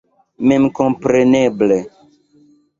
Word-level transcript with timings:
Memkompreneble. 0.51 1.79